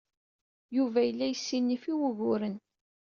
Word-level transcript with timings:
Yuba 0.75 0.99
yella 1.03 1.25
yessinif 1.27 1.83
i 1.91 1.93
wuguren. 1.99 2.55